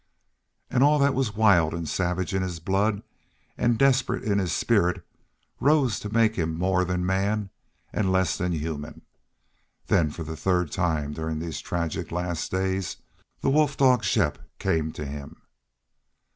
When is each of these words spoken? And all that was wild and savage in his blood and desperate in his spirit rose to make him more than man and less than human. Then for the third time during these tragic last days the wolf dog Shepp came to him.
And 0.71 0.83
all 0.83 0.97
that 0.97 1.13
was 1.13 1.35
wild 1.35 1.75
and 1.75 1.87
savage 1.87 2.33
in 2.33 2.41
his 2.41 2.59
blood 2.59 3.03
and 3.55 3.77
desperate 3.77 4.23
in 4.23 4.39
his 4.39 4.51
spirit 4.51 5.05
rose 5.59 5.99
to 5.99 6.11
make 6.11 6.35
him 6.37 6.57
more 6.57 6.83
than 6.83 7.05
man 7.05 7.51
and 7.93 8.11
less 8.11 8.35
than 8.35 8.51
human. 8.51 9.03
Then 9.85 10.09
for 10.09 10.23
the 10.23 10.35
third 10.35 10.71
time 10.71 11.13
during 11.13 11.37
these 11.37 11.61
tragic 11.61 12.11
last 12.11 12.49
days 12.49 12.97
the 13.41 13.51
wolf 13.51 13.77
dog 13.77 14.03
Shepp 14.03 14.39
came 14.57 14.91
to 14.93 15.05
him. 15.05 15.43